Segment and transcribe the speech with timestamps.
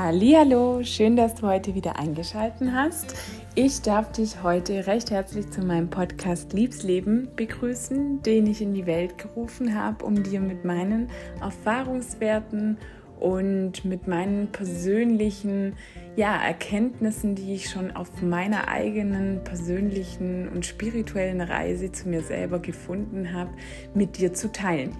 [0.00, 3.16] Hallo, schön, dass du heute wieder eingeschaltet hast.
[3.56, 8.86] Ich darf dich heute recht herzlich zu meinem Podcast Liebsleben begrüßen, den ich in die
[8.86, 12.78] Welt gerufen habe, um dir mit meinen Erfahrungswerten
[13.18, 15.74] und mit meinen persönlichen
[16.14, 22.60] ja, Erkenntnissen, die ich schon auf meiner eigenen persönlichen und spirituellen Reise zu mir selber
[22.60, 23.50] gefunden habe,
[23.94, 24.92] mit dir zu teilen.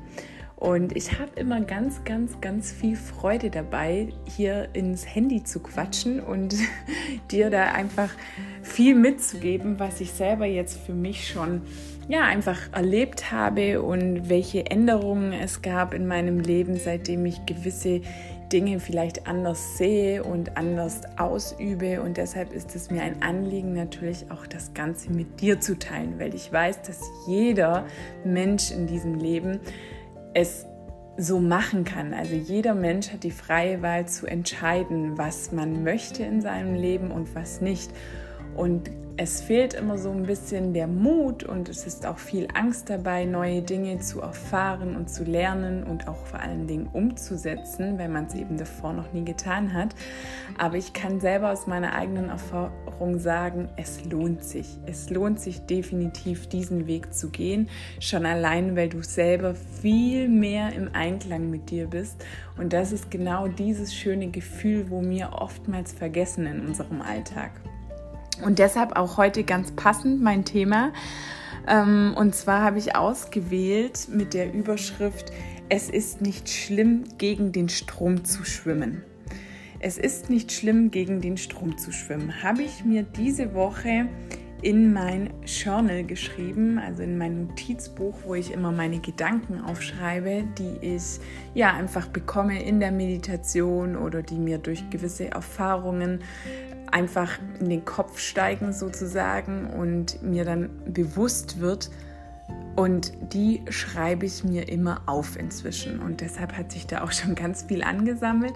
[0.59, 6.19] Und ich habe immer ganz, ganz, ganz viel Freude dabei, hier ins Handy zu quatschen
[6.19, 6.57] und
[7.31, 8.11] dir da einfach
[8.63, 11.63] viel mitzugeben, was ich selber jetzt für mich schon
[12.09, 18.01] ja einfach erlebt habe und welche Änderungen es gab in meinem Leben, seitdem ich gewisse
[18.53, 22.03] Dinge vielleicht anders sehe und anders ausübe.
[22.03, 26.19] Und deshalb ist es mir ein Anliegen, natürlich auch das Ganze mit dir zu teilen,
[26.19, 27.87] weil ich weiß, dass jeder
[28.25, 29.61] Mensch in diesem Leben
[30.39, 30.67] es
[31.17, 32.15] so machen kann.
[32.15, 37.11] Also jeder Mensch hat die freie Wahl zu entscheiden, was man möchte in seinem Leben
[37.11, 37.91] und was nicht.
[38.57, 42.89] Und es fehlt immer so ein bisschen der Mut und es ist auch viel Angst
[42.89, 48.13] dabei, neue Dinge zu erfahren und zu lernen und auch vor allen Dingen umzusetzen, wenn
[48.13, 49.97] man es eben davor noch nie getan hat.
[50.57, 54.79] Aber ich kann selber aus meiner eigenen Erfahrung sagen, es lohnt sich.
[54.87, 60.73] Es lohnt sich definitiv, diesen Weg zu gehen, schon allein, weil du selber viel mehr
[60.75, 62.25] im Einklang mit dir bist.
[62.57, 67.51] Und das ist genau dieses schöne Gefühl, wo wir oftmals vergessen in unserem Alltag.
[68.45, 70.93] Und deshalb auch heute ganz passend mein Thema.
[71.67, 75.33] Ähm, und zwar habe ich ausgewählt mit der Überschrift,
[75.69, 79.03] es ist nicht schlimm, gegen den Strom zu schwimmen.
[79.81, 82.43] Es ist nicht schlimm, gegen den Strom zu schwimmen.
[82.43, 84.09] Habe ich mir diese Woche
[84.63, 90.85] in mein Journal geschrieben, also in mein Notizbuch, wo ich immer meine Gedanken aufschreibe, die
[90.85, 91.21] ich
[91.55, 96.21] ja einfach bekomme in der Meditation oder die mir durch gewisse Erfahrungen
[96.93, 101.91] einfach in den Kopf steigen sozusagen und mir dann bewusst wird.
[102.77, 106.01] Und die schreibe ich mir immer auf inzwischen.
[106.01, 108.55] Und deshalb hat sich da auch schon ganz viel angesammelt.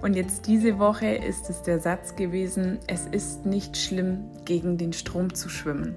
[0.00, 4.92] Und jetzt diese Woche ist es der Satz gewesen, es ist nicht schlimm, gegen den
[4.92, 5.96] Strom zu schwimmen.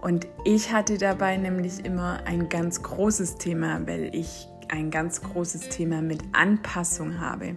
[0.00, 5.68] Und ich hatte dabei nämlich immer ein ganz großes Thema, weil ich ein ganz großes
[5.68, 7.54] Thema mit Anpassung habe,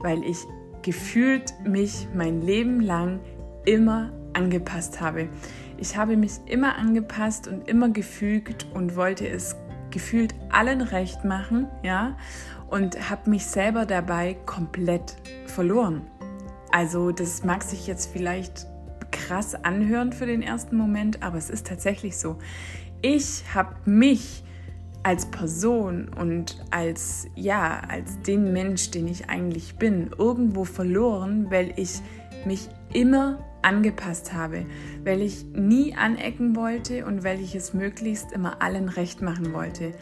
[0.00, 0.36] weil ich
[0.82, 3.20] gefühlt mich mein Leben lang
[3.64, 5.28] immer angepasst habe.
[5.78, 9.56] Ich habe mich immer angepasst und immer gefügt und wollte es
[9.90, 12.16] gefühlt allen recht machen, ja,
[12.68, 16.02] und habe mich selber dabei komplett verloren.
[16.70, 18.66] Also das mag sich jetzt vielleicht
[19.10, 22.38] krass anhören für den ersten Moment, aber es ist tatsächlich so.
[23.02, 24.44] Ich habe mich
[25.02, 31.72] als Person und als ja, als den Mensch, den ich eigentlich bin, irgendwo verloren, weil
[31.76, 32.00] ich
[32.44, 34.64] mich immer angepasst habe,
[35.04, 39.92] weil ich nie anecken wollte und weil ich es möglichst immer allen recht machen wollte.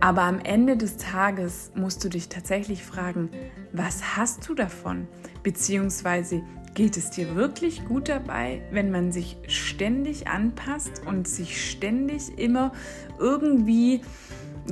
[0.00, 3.30] Aber am Ende des Tages musst du dich tatsächlich fragen,
[3.72, 5.08] was hast du davon?
[5.42, 6.42] Beziehungsweise
[6.74, 12.72] geht es dir wirklich gut dabei, wenn man sich ständig anpasst und sich ständig immer
[13.18, 14.02] irgendwie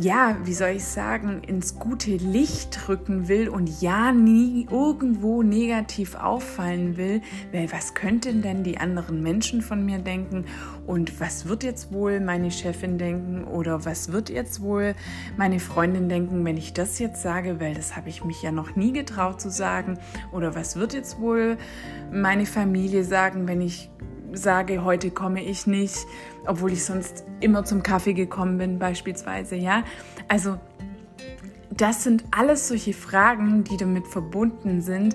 [0.00, 6.14] ja, wie soll ich sagen, ins gute Licht rücken will und ja nie irgendwo negativ
[6.16, 10.44] auffallen will, weil was könnten denn die anderen Menschen von mir denken?
[10.86, 13.44] Und was wird jetzt wohl meine Chefin denken?
[13.44, 14.94] Oder was wird jetzt wohl
[15.36, 18.76] meine Freundin denken, wenn ich das jetzt sage, weil das habe ich mich ja noch
[18.76, 19.98] nie getraut zu sagen.
[20.32, 21.56] Oder was wird jetzt wohl
[22.12, 23.90] meine Familie sagen, wenn ich
[24.32, 25.96] sage, heute komme ich nicht,
[26.46, 29.84] obwohl ich sonst immer zum Kaffee gekommen bin beispielsweise, ja?
[30.28, 30.58] Also
[31.70, 35.14] das sind alles solche Fragen, die damit verbunden sind,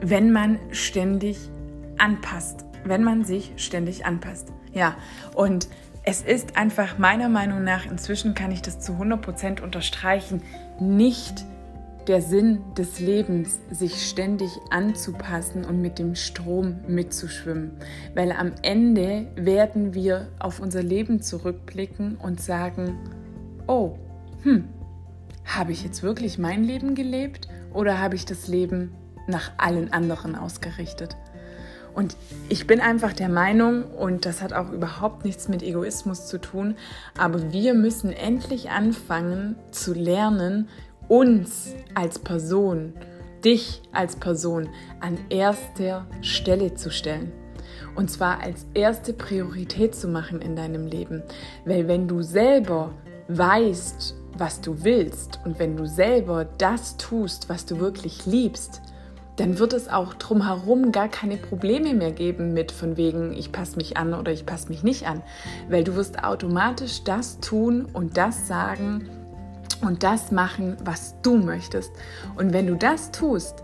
[0.00, 1.50] wenn man ständig
[1.98, 4.52] anpasst, wenn man sich ständig anpasst.
[4.72, 4.96] Ja,
[5.34, 5.68] und
[6.04, 10.42] es ist einfach meiner Meinung nach, inzwischen kann ich das zu 100% unterstreichen,
[10.80, 11.44] nicht
[12.08, 17.72] der Sinn des Lebens, sich ständig anzupassen und mit dem Strom mitzuschwimmen.
[18.14, 22.98] Weil am Ende werden wir auf unser Leben zurückblicken und sagen,
[23.66, 23.98] oh,
[24.42, 24.64] hm,
[25.44, 28.94] habe ich jetzt wirklich mein Leben gelebt oder habe ich das Leben
[29.26, 31.16] nach allen anderen ausgerichtet?
[31.94, 32.16] Und
[32.48, 36.76] ich bin einfach der Meinung, und das hat auch überhaupt nichts mit Egoismus zu tun,
[37.16, 40.68] aber wir müssen endlich anfangen zu lernen,
[41.08, 42.92] uns als Person,
[43.44, 44.68] dich als Person
[45.00, 47.32] an erster Stelle zu stellen.
[47.94, 51.22] Und zwar als erste Priorität zu machen in deinem Leben.
[51.64, 52.94] Weil wenn du selber
[53.28, 58.82] weißt, was du willst und wenn du selber das tust, was du wirklich liebst,
[59.36, 63.76] dann wird es auch drumherum gar keine Probleme mehr geben mit von wegen, ich passe
[63.76, 65.22] mich an oder ich passe mich nicht an.
[65.68, 69.08] Weil du wirst automatisch das tun und das sagen
[69.82, 71.92] und das machen, was du möchtest.
[72.36, 73.62] Und wenn du das tust,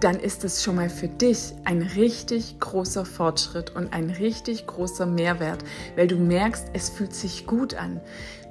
[0.00, 5.06] dann ist es schon mal für dich ein richtig großer Fortschritt und ein richtig großer
[5.06, 5.64] Mehrwert,
[5.96, 8.00] weil du merkst, es fühlt sich gut an.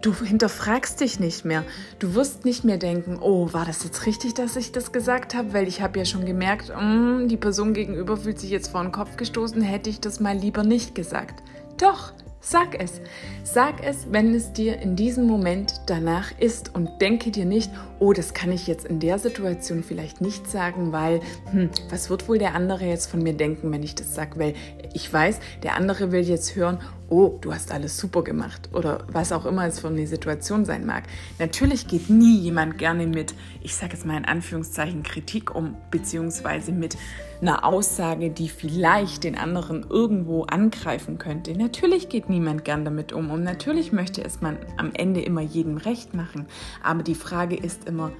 [0.02, 1.64] Du hinterfragst dich nicht mehr.
[2.00, 5.54] Du wirst nicht mehr denken, oh, war das jetzt richtig, dass ich das gesagt habe?
[5.54, 8.92] Weil ich habe ja schon gemerkt, mm, die Person gegenüber fühlt sich jetzt vor den
[8.92, 11.42] Kopf gestoßen, hätte ich das mal lieber nicht gesagt.
[11.78, 12.14] Doch,
[12.50, 13.02] Sag es.
[13.44, 18.14] Sag es, wenn es dir in diesem Moment danach ist und denke dir nicht, oh,
[18.14, 21.22] das kann ich jetzt in der Situation vielleicht nicht sagen, weil,
[21.52, 24.40] hm, was wird wohl der andere jetzt von mir denken, wenn ich das sage?
[24.40, 24.54] Weil
[24.94, 26.80] ich weiß, der andere will jetzt hören,
[27.10, 30.86] oh, du hast alles super gemacht oder was auch immer es für eine Situation sein
[30.86, 31.04] mag.
[31.40, 36.72] Natürlich geht nie jemand gerne mit, ich sage jetzt mal in Anführungszeichen, Kritik um, beziehungsweise
[36.72, 36.98] mit
[37.42, 41.56] einer Aussage, die vielleicht den anderen irgendwo angreifen könnte.
[41.56, 45.78] Natürlich geht niemand gern damit um und natürlich möchte es man am Ende immer jedem
[45.78, 46.48] recht machen.
[46.84, 48.12] Aber die Frage ist immer,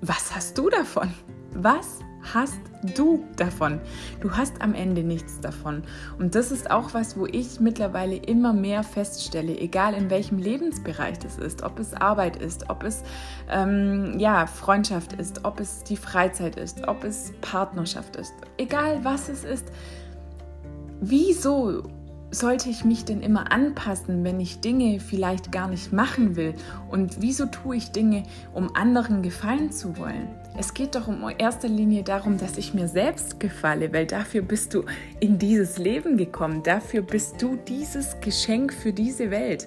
[0.00, 1.12] was hast du davon?
[1.54, 2.00] Was
[2.34, 2.60] hast
[2.96, 3.80] du davon?
[4.20, 5.82] Du hast am Ende nichts davon.
[6.18, 11.18] Und das ist auch was, wo ich mittlerweile immer mehr feststelle, egal in welchem Lebensbereich
[11.18, 13.02] das ist, ob es Arbeit ist, ob es
[13.48, 19.28] ähm, ja, Freundschaft ist, ob es die Freizeit ist, ob es Partnerschaft ist, egal was
[19.28, 19.68] es ist.
[21.00, 21.84] Wieso
[22.30, 26.54] sollte ich mich denn immer anpassen, wenn ich Dinge vielleicht gar nicht machen will?
[26.88, 28.22] Und wieso tue ich Dinge,
[28.52, 30.28] um anderen gefallen zu wollen?
[30.58, 34.74] Es geht doch in erster Linie darum, dass ich mir selbst gefalle, weil dafür bist
[34.74, 34.84] du
[35.20, 36.62] in dieses Leben gekommen.
[36.62, 39.66] Dafür bist du dieses Geschenk für diese Welt.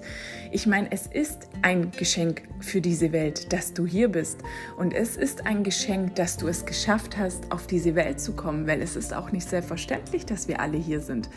[0.54, 4.38] Ich meine, es ist ein Geschenk für diese Welt, dass du hier bist.
[4.76, 8.68] Und es ist ein Geschenk, dass du es geschafft hast, auf diese Welt zu kommen,
[8.68, 11.28] weil es ist auch nicht selbstverständlich, dass wir alle hier sind.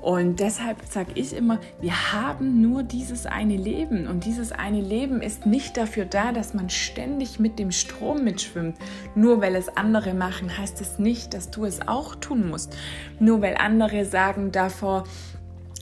[0.00, 4.06] Und deshalb sage ich immer, wir haben nur dieses eine Leben.
[4.06, 8.76] Und dieses eine Leben ist nicht dafür da, dass man ständig mit dem Strom mitschwimmt.
[9.16, 12.76] Nur weil es andere machen, heißt es nicht, dass du es auch tun musst.
[13.18, 15.08] Nur weil andere sagen davor,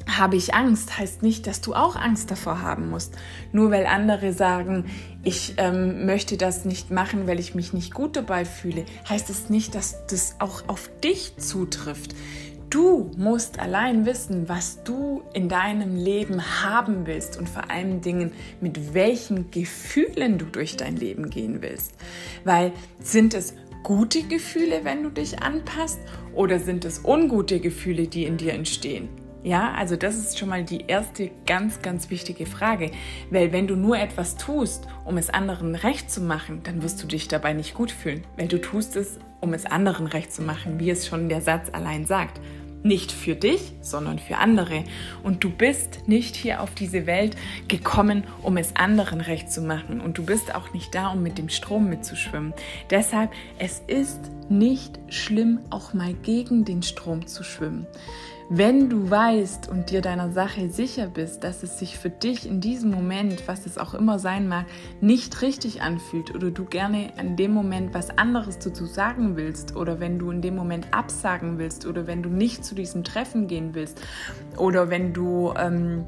[0.08, 3.14] habe ich Angst, heißt nicht, dass du auch Angst davor haben musst.
[3.52, 4.86] Nur weil andere sagen,
[5.22, 9.50] ich ähm, möchte das nicht machen, weil ich mich nicht gut dabei fühle, heißt es
[9.50, 12.14] nicht, dass das auch auf dich zutrifft.
[12.70, 18.32] Du musst allein wissen, was du in deinem Leben haben willst und vor allen Dingen
[18.60, 21.94] mit welchen Gefühlen du durch dein Leben gehen willst.
[22.44, 25.98] Weil sind es gute Gefühle, wenn du dich anpasst
[26.34, 29.08] oder sind es ungute Gefühle, die in dir entstehen?
[29.44, 32.90] Ja, also das ist schon mal die erste ganz, ganz wichtige Frage.
[33.30, 37.06] Weil wenn du nur etwas tust, um es anderen recht zu machen, dann wirst du
[37.06, 38.24] dich dabei nicht gut fühlen.
[38.36, 41.68] Weil du tust es, um es anderen recht zu machen, wie es schon der Satz
[41.72, 42.40] allein sagt.
[42.82, 44.84] Nicht für dich, sondern für andere.
[45.22, 47.36] Und du bist nicht hier auf diese Welt
[47.66, 50.00] gekommen, um es anderen recht zu machen.
[50.00, 52.54] Und du bist auch nicht da, um mit dem Strom mitzuschwimmen.
[52.90, 57.86] Deshalb, es ist nicht schlimm, auch mal gegen den Strom zu schwimmen.
[58.50, 62.62] Wenn du weißt und dir deiner Sache sicher bist, dass es sich für dich in
[62.62, 64.64] diesem Moment, was es auch immer sein mag,
[65.02, 70.00] nicht richtig anfühlt oder du gerne in dem Moment was anderes dazu sagen willst oder
[70.00, 73.74] wenn du in dem Moment absagen willst oder wenn du nicht zu diesem Treffen gehen
[73.74, 74.00] willst
[74.56, 76.06] oder wenn du ähm,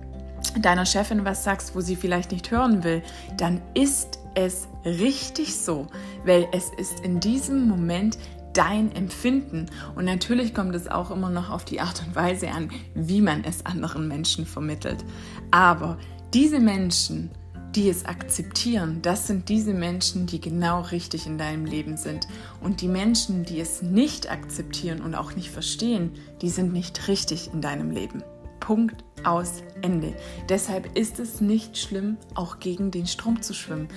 [0.62, 3.02] deiner Chefin was sagst, wo sie vielleicht nicht hören will,
[3.36, 5.88] dann ist es richtig so,
[6.24, 8.16] weil es ist in diesem Moment
[8.52, 9.66] dein Empfinden.
[9.94, 13.44] Und natürlich kommt es auch immer noch auf die Art und Weise an, wie man
[13.44, 15.04] es anderen Menschen vermittelt.
[15.50, 15.98] Aber
[16.34, 17.30] diese Menschen,
[17.74, 22.26] die es akzeptieren, das sind diese Menschen, die genau richtig in deinem Leben sind.
[22.60, 27.50] Und die Menschen, die es nicht akzeptieren und auch nicht verstehen, die sind nicht richtig
[27.52, 28.22] in deinem Leben.
[28.58, 30.14] Punkt aus Ende.
[30.48, 33.88] Deshalb ist es nicht schlimm, auch gegen den Strom zu schwimmen.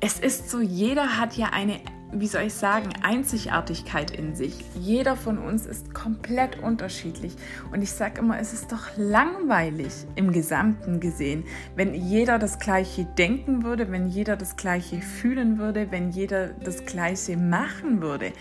[0.00, 1.80] Es ist so, jeder hat ja eine
[2.12, 4.64] wie soll ich sagen, Einzigartigkeit in sich.
[4.78, 7.34] Jeder von uns ist komplett unterschiedlich.
[7.70, 11.44] Und ich sage immer, es ist doch langweilig im Gesamten gesehen,
[11.76, 16.84] wenn jeder das Gleiche denken würde, wenn jeder das Gleiche fühlen würde, wenn jeder das
[16.86, 18.32] Gleiche machen würde.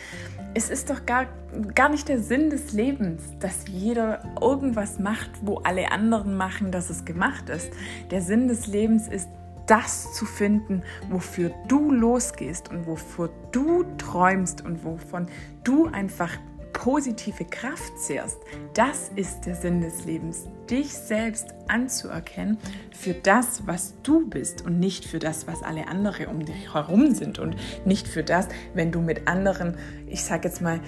[0.53, 1.27] Es ist doch gar,
[1.75, 6.89] gar nicht der Sinn des Lebens, dass jeder irgendwas macht, wo alle anderen machen, dass
[6.89, 7.71] es gemacht ist.
[8.11, 9.27] Der Sinn des Lebens ist,
[9.67, 15.27] das zu finden, wofür du losgehst und wofür du träumst und wovon
[15.63, 16.31] du einfach
[16.73, 18.37] positive Kraft zehrst.
[18.73, 22.57] Das ist der Sinn des Lebens, dich selbst anzuerkennen
[22.91, 27.13] für das, was du bist und nicht für das, was alle anderen um dich herum
[27.13, 27.55] sind und
[27.85, 30.79] nicht für das, wenn du mit anderen, ich sage jetzt mal,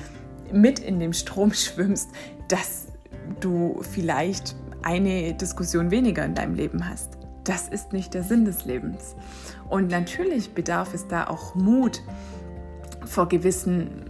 [0.51, 2.09] mit in dem Strom schwimmst,
[2.47, 2.87] dass
[3.39, 7.18] du vielleicht eine Diskussion weniger in deinem Leben hast.
[7.49, 9.15] Das ist nicht der Sinn des Lebens.
[9.69, 12.03] Und natürlich bedarf es da auch Mut
[13.05, 14.05] vor gewissen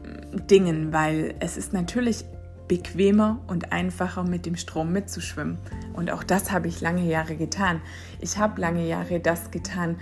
[0.50, 2.26] Dingen, weil es ist natürlich
[2.68, 5.58] bequemer und einfacher mit dem Strom mitzuschwimmen.
[5.94, 7.80] Und auch das habe ich lange Jahre getan.
[8.20, 9.96] Ich habe lange Jahre das getan,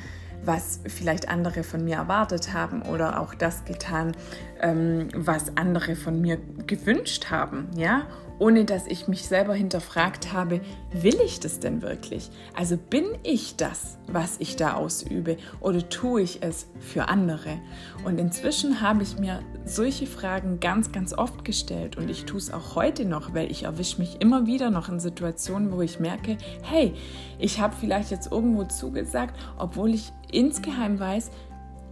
[0.43, 4.15] was vielleicht andere von mir erwartet haben oder auch das getan,
[4.61, 8.07] ähm, was andere von mir gewünscht haben, ja,
[8.39, 12.29] ohne dass ich mich selber hinterfragt habe, will ich das denn wirklich?
[12.55, 17.59] Also bin ich das, was ich da ausübe oder tue ich es für andere?
[18.05, 22.53] Und inzwischen habe ich mir solche Fragen ganz, ganz oft gestellt und ich tue es
[22.53, 26.37] auch heute noch, weil ich erwische mich immer wieder noch in Situationen, wo ich merke,
[26.61, 26.93] hey,
[27.39, 31.31] ich habe vielleicht jetzt irgendwo zugesagt, obwohl ich insgeheim weiß,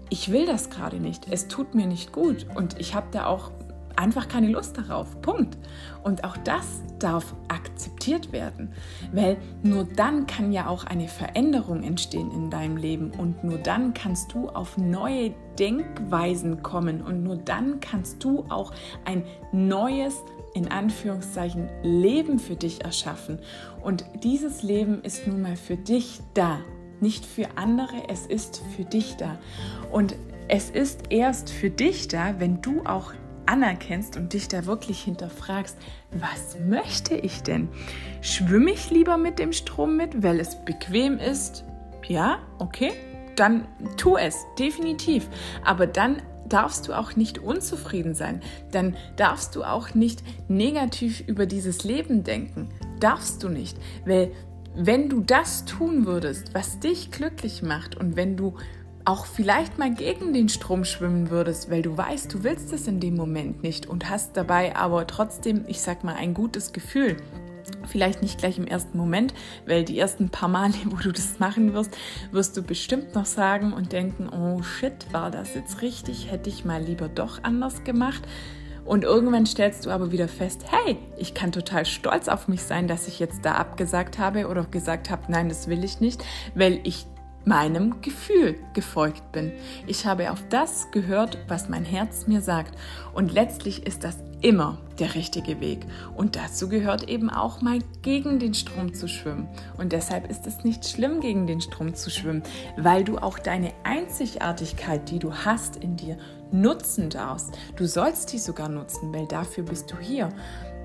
[0.10, 1.28] ich will das gerade nicht.
[1.32, 3.52] Es tut mir nicht gut und ich habe da auch
[3.96, 5.20] einfach keine Lust darauf.
[5.22, 5.58] Punkt.
[6.04, 8.72] Und auch das darf akzeptiert werden,
[9.12, 13.94] weil nur dann kann ja auch eine Veränderung entstehen in deinem Leben und nur dann
[13.94, 18.74] kannst du auf neue Denkweisen kommen und nur dann kannst du auch
[19.06, 20.22] ein neues
[20.54, 23.40] in Anführungszeichen Leben für dich erschaffen.
[23.84, 26.60] Und dieses Leben ist nun mal für dich da,
[27.02, 29.38] nicht für andere, es ist für dich da.
[29.92, 30.16] Und
[30.48, 33.14] es ist erst für dich da, wenn du auch
[33.46, 35.78] anerkennst und dich da wirklich hinterfragst,
[36.12, 37.70] was möchte ich denn?
[38.22, 41.64] Schwimme ich lieber mit dem Strom mit, weil es bequem ist?
[42.08, 42.92] Ja, okay,
[43.36, 45.28] dann tu es, definitiv.
[45.64, 48.42] Aber dann darfst du auch nicht unzufrieden sein.
[48.72, 52.70] Dann darfst du auch nicht negativ über dieses Leben denken.
[53.00, 53.78] Darfst du nicht.
[54.06, 54.32] Weil
[54.76, 58.56] wenn du das tun würdest, was dich glücklich macht und wenn du
[59.06, 63.00] auch vielleicht mal gegen den Strom schwimmen würdest, weil du weißt, du willst es in
[63.00, 67.18] dem Moment nicht und hast dabei aber trotzdem, ich sag mal, ein gutes Gefühl.
[67.88, 69.34] Vielleicht nicht gleich im ersten Moment,
[69.66, 71.96] weil die ersten paar Male, wo du das machen wirst,
[72.32, 76.32] wirst du bestimmt noch sagen und denken, oh shit, war das jetzt richtig?
[76.32, 78.24] Hätte ich mal lieber doch anders gemacht.
[78.86, 82.88] Und irgendwann stellst du aber wieder fest, hey, ich kann total stolz auf mich sein,
[82.88, 86.24] dass ich jetzt da abgesagt habe oder gesagt habe, nein, das will ich nicht,
[86.54, 87.08] weil ich
[87.46, 89.52] meinem Gefühl gefolgt bin.
[89.88, 92.76] Ich habe auf das gehört, was mein Herz mir sagt.
[93.14, 95.88] Und letztlich ist das immer der richtige Weg.
[96.16, 99.48] Und dazu gehört eben auch mal gegen den Strom zu schwimmen.
[99.80, 102.44] Und deshalb ist es nicht schlimm, gegen den Strom zu schwimmen,
[102.78, 106.18] weil du auch deine Einzigartigkeit, die du hast in dir,
[106.52, 107.58] nutzen darfst.
[107.76, 110.30] Du sollst die sogar nutzen, weil dafür bist du hier.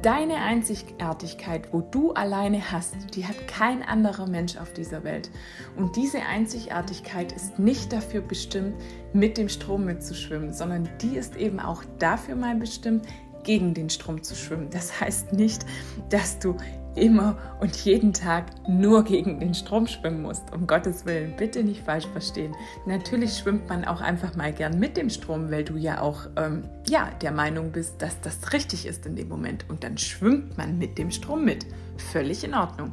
[0.00, 5.30] Deine Einzigartigkeit, wo du alleine hast, die hat kein anderer Mensch auf dieser Welt.
[5.76, 8.76] Und diese Einzigartigkeit ist nicht dafür bestimmt,
[9.12, 13.06] mit dem Strom mitzuschwimmen, sondern die ist eben auch dafür mal bestimmt,
[13.42, 14.70] gegen den Strom zu schwimmen.
[14.70, 15.64] Das heißt nicht,
[16.08, 16.56] dass du
[16.96, 20.52] immer und jeden Tag nur gegen den Strom schwimmen musst.
[20.52, 22.54] Um Gottes Willen, bitte nicht falsch verstehen.
[22.86, 26.64] Natürlich schwimmt man auch einfach mal gern mit dem Strom, weil du ja auch ähm,
[26.88, 29.66] ja, der Meinung bist, dass das richtig ist in dem Moment.
[29.68, 31.66] Und dann schwimmt man mit dem Strom mit.
[31.96, 32.92] Völlig in Ordnung.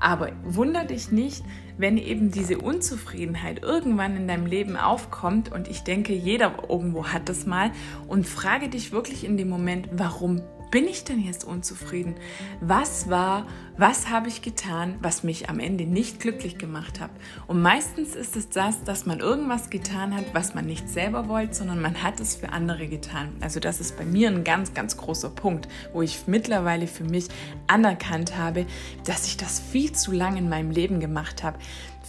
[0.00, 1.44] Aber wunder dich nicht,
[1.76, 5.50] wenn eben diese Unzufriedenheit irgendwann in deinem Leben aufkommt.
[5.50, 7.70] Und ich denke, jeder irgendwo hat das mal.
[8.08, 10.42] Und frage dich wirklich in dem Moment, warum
[10.74, 12.16] bin ich denn jetzt unzufrieden?
[12.60, 17.10] Was war, was habe ich getan, was mich am Ende nicht glücklich gemacht hat?
[17.46, 21.54] Und meistens ist es das, dass man irgendwas getan hat, was man nicht selber wollte,
[21.54, 23.28] sondern man hat es für andere getan.
[23.40, 27.28] Also das ist bei mir ein ganz, ganz großer Punkt, wo ich mittlerweile für mich
[27.68, 28.66] anerkannt habe,
[29.04, 31.56] dass ich das viel zu lange in meinem Leben gemacht habe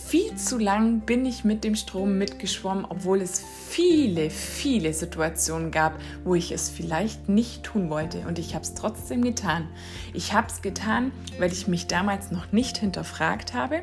[0.05, 5.99] viel zu lang bin ich mit dem Strom mitgeschwommen, obwohl es viele, viele Situationen gab,
[6.23, 8.19] wo ich es vielleicht nicht tun wollte.
[8.27, 9.67] Und ich habe es trotzdem getan.
[10.13, 13.81] Ich habe es getan, weil ich mich damals noch nicht hinterfragt habe,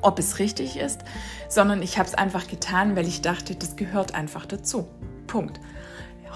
[0.00, 1.02] ob es richtig ist,
[1.48, 4.88] sondern ich habe es einfach getan, weil ich dachte, das gehört einfach dazu.
[5.26, 5.60] Punkt.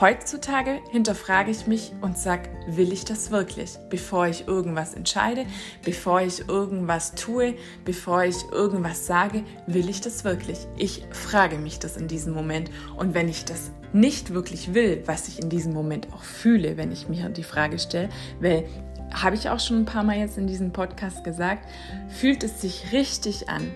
[0.00, 3.78] Heutzutage hinterfrage ich mich und sage, will ich das wirklich?
[3.90, 5.44] Bevor ich irgendwas entscheide,
[5.84, 10.68] bevor ich irgendwas tue, bevor ich irgendwas sage, will ich das wirklich?
[10.76, 12.70] Ich frage mich das in diesem Moment.
[12.96, 16.92] Und wenn ich das nicht wirklich will, was ich in diesem Moment auch fühle, wenn
[16.92, 18.08] ich mir die Frage stelle,
[18.40, 18.68] weil
[19.12, 21.68] habe ich auch schon ein paar Mal jetzt in diesem Podcast gesagt,
[22.08, 23.68] fühlt es sich richtig an?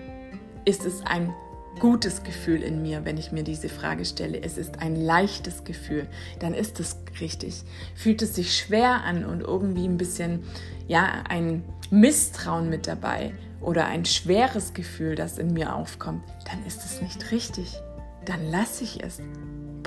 [0.63, 1.33] Ist es ein
[1.79, 4.41] gutes Gefühl in mir, wenn ich mir diese Frage stelle.
[4.41, 6.07] Es ist ein leichtes Gefühl.
[6.39, 7.63] Dann ist es richtig.
[7.95, 10.43] Fühlt es sich schwer an und irgendwie ein bisschen,
[10.87, 16.83] ja, ein Misstrauen mit dabei oder ein schweres Gefühl, das in mir aufkommt, dann ist
[16.85, 17.75] es nicht richtig.
[18.25, 19.19] Dann lasse ich es.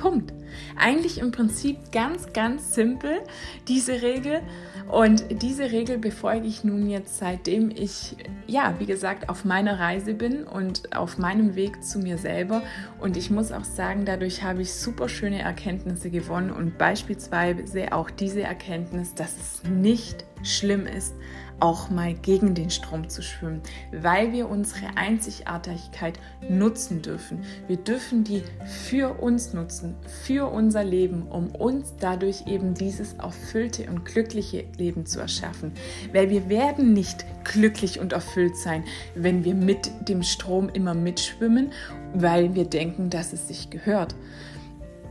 [0.06, 0.32] Punkt.
[0.76, 3.18] Eigentlich im Prinzip ganz, ganz simpel,
[3.66, 4.40] diese Regel.
[4.88, 10.14] Und diese Regel befolge ich nun jetzt, seitdem ich, ja, wie gesagt, auf meiner Reise
[10.14, 12.62] bin und auf meinem Weg zu mir selber.
[13.00, 18.08] Und ich muss auch sagen, dadurch habe ich super schöne Erkenntnisse gewonnen und beispielsweise auch
[18.08, 21.16] diese Erkenntnis, dass es nicht schlimm ist,
[21.60, 23.60] auch mal gegen den Strom zu schwimmen,
[23.92, 27.44] weil wir unsere Einzigartigkeit nutzen dürfen.
[27.66, 29.94] Wir dürfen die für uns nutzen,
[30.24, 35.72] für unser Leben, um uns dadurch eben dieses erfüllte und glückliche Leben zu erschaffen.
[36.12, 38.84] Weil wir werden nicht glücklich und erfüllt sein,
[39.14, 41.72] wenn wir mit dem Strom immer mitschwimmen,
[42.14, 44.14] weil wir denken, dass es sich gehört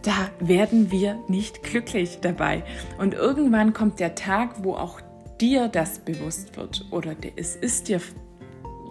[0.05, 2.63] da werden wir nicht glücklich dabei.
[2.99, 5.01] Und irgendwann kommt der Tag, wo auch
[5.41, 8.01] dir das bewusst wird oder es ist dir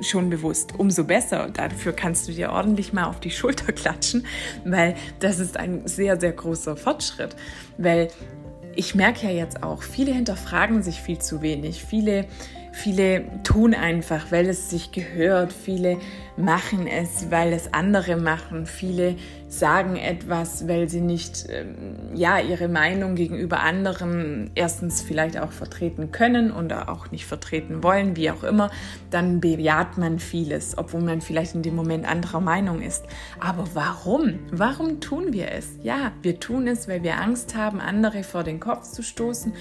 [0.00, 1.48] schon bewusst, umso besser.
[1.50, 4.26] Dafür kannst du dir ordentlich mal auf die Schulter klatschen,
[4.64, 7.36] weil das ist ein sehr, sehr großer Fortschritt.
[7.78, 8.08] Weil
[8.76, 11.84] ich merke ja jetzt auch, viele hinterfragen sich viel zu wenig.
[11.84, 12.26] Viele
[12.76, 15.52] Viele tun einfach, weil es sich gehört.
[15.52, 15.98] Viele
[16.36, 18.66] machen es, weil es andere machen.
[18.66, 19.14] Viele
[19.58, 26.12] sagen etwas, weil sie nicht ähm, ja ihre Meinung gegenüber anderen erstens vielleicht auch vertreten
[26.12, 28.70] können oder auch nicht vertreten wollen, wie auch immer.
[29.10, 33.04] Dann bejaht man vieles, obwohl man vielleicht in dem Moment anderer Meinung ist.
[33.40, 34.38] Aber warum?
[34.50, 35.78] Warum tun wir es?
[35.82, 39.52] Ja, wir tun es, weil wir Angst haben, andere vor den Kopf zu stoßen.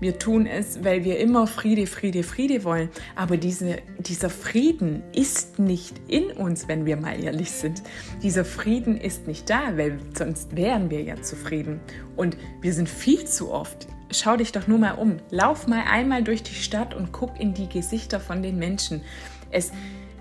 [0.00, 2.88] Wir tun es, weil wir immer Friede, Friede, Friede wollen.
[3.16, 7.82] Aber diese, dieser Frieden ist nicht in uns, wenn wir mal ehrlich sind.
[8.22, 11.80] Dieser Frieden ist nicht da, weil sonst wären wir ja zufrieden.
[12.16, 13.86] Und wir sind viel zu oft.
[14.10, 15.18] Schau dich doch nur mal um.
[15.30, 19.02] Lauf mal einmal durch die Stadt und guck in die Gesichter von den Menschen.
[19.50, 19.72] Es,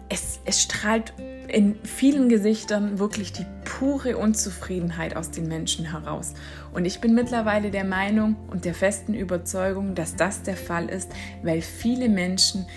[0.10, 1.14] es, es strahlt
[1.48, 6.34] in vielen Gesichtern wirklich die pure Unzufriedenheit aus den Menschen heraus.
[6.74, 11.12] Und ich bin mittlerweile der Meinung und der festen Überzeugung, dass das der Fall ist,
[11.42, 12.68] weil viele Menschen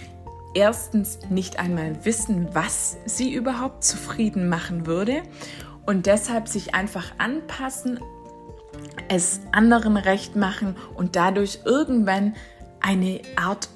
[0.55, 5.23] erstens nicht einmal wissen, was sie überhaupt zufrieden machen würde
[5.87, 8.01] und deshalb sich einfach anpassen,
[9.09, 12.35] es anderen recht machen und dadurch irgendwann
[12.81, 13.69] eine Art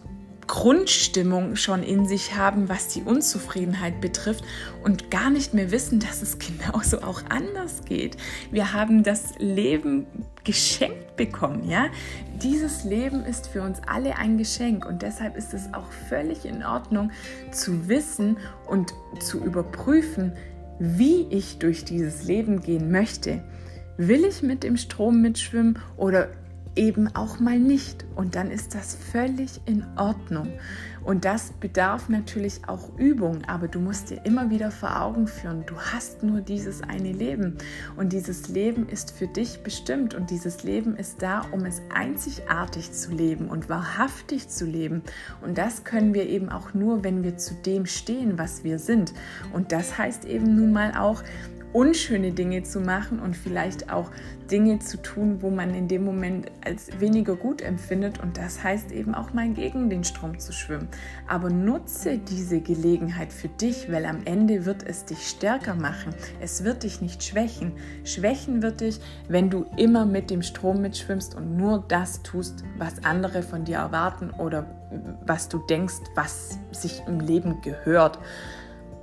[0.46, 4.44] Grundstimmung schon in sich haben, was die Unzufriedenheit betrifft
[4.84, 8.16] und gar nicht mehr wissen, dass es genauso auch anders geht.
[8.50, 10.06] Wir haben das Leben
[10.44, 11.86] geschenkt bekommen, ja?
[12.42, 16.64] Dieses Leben ist für uns alle ein Geschenk und deshalb ist es auch völlig in
[16.64, 17.10] Ordnung
[17.50, 20.32] zu wissen und zu überprüfen,
[20.78, 23.42] wie ich durch dieses Leben gehen möchte.
[23.96, 26.28] Will ich mit dem Strom mitschwimmen oder
[26.76, 28.04] eben auch mal nicht.
[28.14, 30.48] Und dann ist das völlig in Ordnung.
[31.06, 35.64] Und das bedarf natürlich auch Übung, aber du musst dir immer wieder vor Augen führen,
[35.64, 37.58] du hast nur dieses eine Leben.
[37.96, 42.90] Und dieses Leben ist für dich bestimmt und dieses Leben ist da, um es einzigartig
[42.90, 45.02] zu leben und wahrhaftig zu leben.
[45.42, 49.14] Und das können wir eben auch nur, wenn wir zu dem stehen, was wir sind.
[49.52, 51.22] Und das heißt eben nun mal auch,
[51.76, 54.10] unschöne Dinge zu machen und vielleicht auch
[54.50, 58.18] Dinge zu tun, wo man in dem Moment als weniger gut empfindet.
[58.22, 60.88] Und das heißt eben auch mal gegen den Strom zu schwimmen.
[61.28, 66.14] Aber nutze diese Gelegenheit für dich, weil am Ende wird es dich stärker machen.
[66.40, 67.72] Es wird dich nicht schwächen.
[68.04, 73.04] Schwächen wird dich, wenn du immer mit dem Strom mitschwimmst und nur das tust, was
[73.04, 74.64] andere von dir erwarten oder
[75.26, 78.18] was du denkst, was sich im Leben gehört.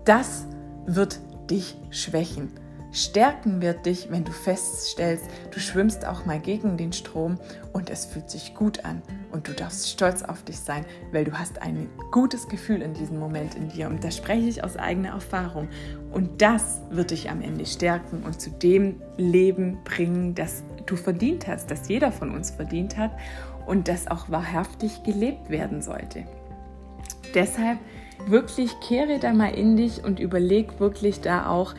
[0.06, 0.48] Das
[0.88, 1.20] wird
[1.52, 2.63] dich schwächen.
[2.94, 7.40] Stärken wird dich, wenn du feststellst, du schwimmst auch mal gegen den Strom
[7.74, 9.02] und es fühlt sich gut an
[9.32, 13.18] und du darfst stolz auf dich sein, weil du hast ein gutes Gefühl in diesem
[13.18, 15.70] Moment in dir und das spreche ich aus eigener Erfahrung
[16.12, 21.48] und das wird dich am Ende stärken und zu dem Leben bringen, das du verdient
[21.48, 23.12] hast, das jeder von uns verdient hat
[23.66, 26.26] und das auch wahrhaftig gelebt werden sollte.
[27.34, 27.80] Deshalb
[28.28, 31.74] wirklich kehre da mal in dich und überleg wirklich da auch,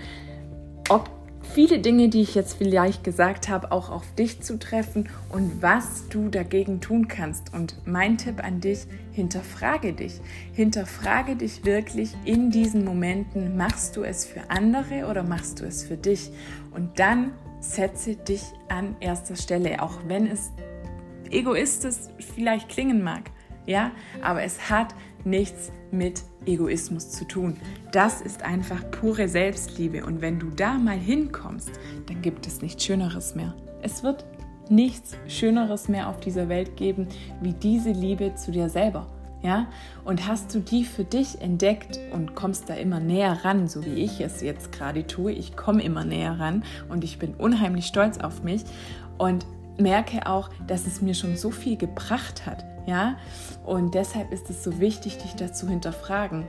[0.89, 1.11] ob
[1.55, 6.09] viele Dinge, die ich jetzt vielleicht gesagt habe, auch auf dich zu treffen und was
[6.09, 7.55] du dagegen tun kannst.
[7.55, 10.21] Und mein Tipp an dich, hinterfrage dich.
[10.53, 15.85] Hinterfrage dich wirklich in diesen Momenten, machst du es für andere oder machst du es
[15.85, 16.31] für dich?
[16.73, 20.51] Und dann setze dich an erster Stelle, auch wenn es
[21.31, 21.97] egoistisch
[22.35, 23.31] vielleicht klingen mag.
[23.67, 27.57] Ja, aber es hat nichts mit Egoismus zu tun.
[27.93, 30.05] Das ist einfach pure Selbstliebe.
[30.05, 31.71] Und wenn du da mal hinkommst,
[32.07, 33.55] dann gibt es nichts Schöneres mehr.
[33.83, 34.25] Es wird
[34.69, 37.09] nichts Schöneres mehr auf dieser Welt geben,
[37.41, 39.07] wie diese Liebe zu dir selber.
[39.43, 39.69] Ja?
[40.05, 43.95] Und hast du die für dich entdeckt und kommst da immer näher ran, so wie
[43.95, 48.19] ich es jetzt gerade tue, ich komme immer näher ran und ich bin unheimlich stolz
[48.19, 48.65] auf mich
[49.19, 49.47] und
[49.79, 53.17] merke auch, dass es mir schon so viel gebracht hat, ja?
[53.65, 56.45] Und deshalb ist es so wichtig, dich dazu hinterfragen.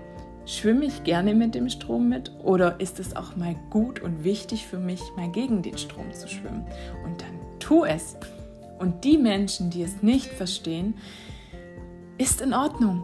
[0.45, 4.67] Schwimme ich gerne mit dem Strom mit oder ist es auch mal gut und wichtig
[4.67, 6.65] für mich, mal gegen den Strom zu schwimmen?
[7.03, 8.15] Und dann tu es.
[8.77, 10.95] Und die Menschen, die es nicht verstehen,
[12.17, 13.03] ist in Ordnung.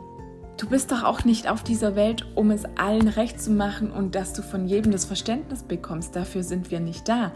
[0.58, 4.14] Du bist doch auch nicht auf dieser Welt, um es allen recht zu machen und
[4.14, 6.16] dass du von jedem das Verständnis bekommst.
[6.16, 7.32] Dafür sind wir nicht da.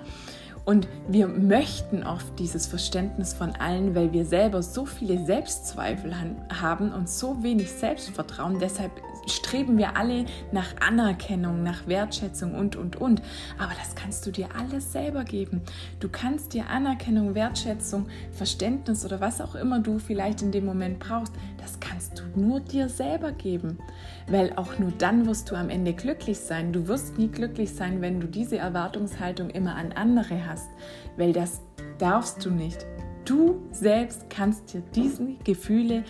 [0.65, 6.15] Und wir möchten oft dieses Verständnis von allen, weil wir selber so viele Selbstzweifel
[6.49, 8.57] haben und so wenig Selbstvertrauen.
[8.59, 8.91] Deshalb
[9.27, 13.21] streben wir alle nach Anerkennung, nach Wertschätzung und, und, und.
[13.57, 15.61] Aber das kannst du dir alles selber geben.
[15.99, 20.99] Du kannst dir Anerkennung, Wertschätzung, Verständnis oder was auch immer du vielleicht in dem Moment
[20.99, 23.79] brauchst, das kannst du nur dir selber geben.
[24.27, 26.73] Weil auch nur dann wirst du am Ende glücklich sein.
[26.73, 30.69] Du wirst nie glücklich sein, wenn du diese Erwartungshaltung immer an andere hast.
[31.17, 31.61] Weil das
[31.97, 32.85] darfst du nicht.
[33.25, 36.03] Du selbst kannst dir diese Gefühle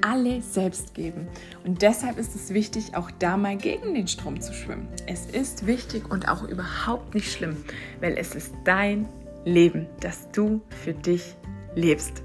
[0.00, 1.26] alle selbst geben.
[1.64, 4.88] Und deshalb ist es wichtig, auch da mal gegen den Strom zu schwimmen.
[5.06, 7.56] Es ist wichtig und auch überhaupt nicht schlimm,
[8.00, 9.08] weil es ist dein
[9.44, 11.34] Leben, das du für dich
[11.74, 12.22] lebst.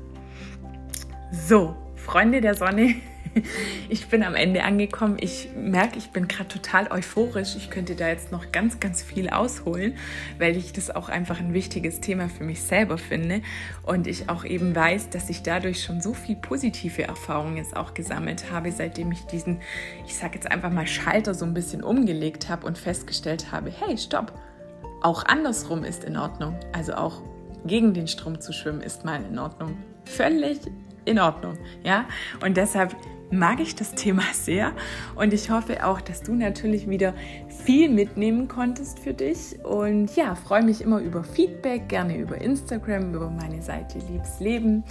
[1.31, 2.95] So, Freunde der Sonne.
[3.89, 5.17] ich bin am Ende angekommen.
[5.19, 7.55] Ich merke, ich bin gerade total euphorisch.
[7.55, 9.95] Ich könnte da jetzt noch ganz, ganz viel ausholen,
[10.39, 13.41] weil ich das auch einfach ein wichtiges Thema für mich selber finde.
[13.83, 17.93] Und ich auch eben weiß, dass ich dadurch schon so viel positive Erfahrungen jetzt auch
[17.93, 19.59] gesammelt habe, seitdem ich diesen,
[20.05, 23.97] ich sage jetzt einfach mal Schalter so ein bisschen umgelegt habe und festgestellt habe, hey,
[23.97, 24.33] stopp,
[25.01, 26.57] auch andersrum ist in Ordnung.
[26.71, 27.21] Also auch
[27.65, 29.77] gegen den Strom zu schwimmen ist mal in Ordnung.
[30.05, 30.59] Völlig
[31.05, 32.05] in Ordnung, ja?
[32.43, 32.95] Und deshalb
[33.31, 34.71] mag ich das Thema sehr
[35.15, 37.13] und ich hoffe auch, dass du natürlich wieder
[37.47, 43.13] viel mitnehmen konntest für dich und ja, freue mich immer über Feedback, gerne über Instagram,
[43.13, 44.83] über meine Seite Liebs Leben.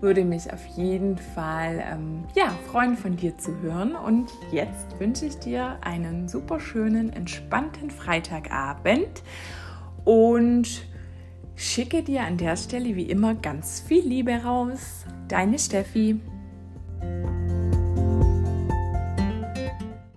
[0.00, 5.26] Würde mich auf jeden Fall ähm, ja, freuen, von dir zu hören und jetzt wünsche
[5.26, 9.22] ich dir einen super schönen, entspannten Freitagabend
[10.04, 10.82] und
[11.54, 15.04] schicke dir an der Stelle wie immer ganz viel Liebe raus.
[15.28, 16.20] Deine Steffi.